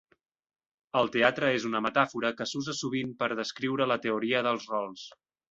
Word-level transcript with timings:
El 1.01 1.09
teatre 1.15 1.51
és 1.57 1.67
una 1.69 1.81
metàfora 1.87 2.31
que 2.39 2.47
s'usa 2.53 2.75
sovint 2.79 3.13
per 3.21 3.29
descriure 3.43 3.89
la 3.93 4.01
teoria 4.09 4.43
dels 4.51 4.69
rols. 4.75 5.07